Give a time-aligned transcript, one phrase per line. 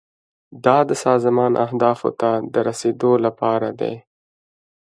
[0.65, 3.93] دا د سازمان اهدافو ته د رسیدو لپاره دی.